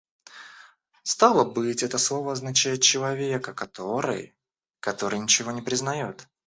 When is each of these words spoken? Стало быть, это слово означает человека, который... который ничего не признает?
Стало 1.03 1.43
быть, 1.45 1.83
это 1.83 1.99
слово 1.99 2.31
означает 2.31 2.81
человека, 2.81 3.53
который... 3.53 4.33
который 4.79 5.19
ничего 5.19 5.51
не 5.51 5.61
признает? 5.61 6.27